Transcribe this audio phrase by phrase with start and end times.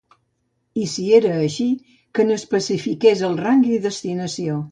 [0.13, 1.67] I, si era així,
[2.19, 4.59] que n’especifiqués el rang i destinació.